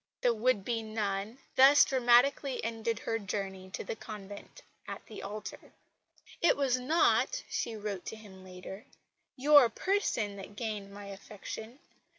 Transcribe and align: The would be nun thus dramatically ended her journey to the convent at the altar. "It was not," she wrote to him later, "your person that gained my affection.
The 0.21 0.33
would 0.33 0.65
be 0.65 0.81
nun 0.81 1.37
thus 1.55 1.85
dramatically 1.85 2.63
ended 2.63 2.97
her 2.97 3.19
journey 3.19 3.69
to 3.69 3.83
the 3.83 3.95
convent 3.95 4.63
at 4.87 5.05
the 5.05 5.21
altar. 5.21 5.73
"It 6.41 6.57
was 6.57 6.79
not," 6.79 7.43
she 7.47 7.75
wrote 7.75 8.03
to 8.07 8.15
him 8.15 8.43
later, 8.43 8.87
"your 9.35 9.69
person 9.69 10.37
that 10.37 10.55
gained 10.55 10.91
my 10.91 11.05
affection. 11.05 11.77